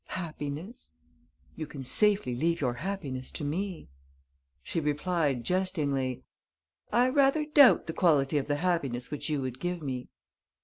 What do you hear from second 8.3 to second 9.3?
of the happiness which